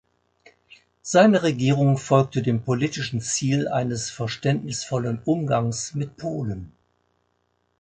[1.03, 6.71] Seine Regierung folgte dem politischen Ziel eines verständnisvollen Umgangs mit Polen.